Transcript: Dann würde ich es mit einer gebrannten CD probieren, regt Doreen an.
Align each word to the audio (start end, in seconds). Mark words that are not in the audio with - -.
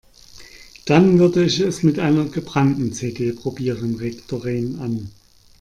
Dann 0.87 1.19
würde 1.19 1.43
ich 1.45 1.59
es 1.59 1.83
mit 1.83 1.99
einer 1.99 2.25
gebrannten 2.25 2.91
CD 2.91 3.33
probieren, 3.33 3.97
regt 3.97 4.31
Doreen 4.31 4.79
an. 4.79 5.11